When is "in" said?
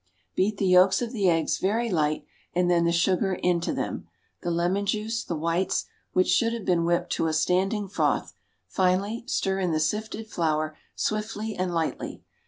9.59-9.71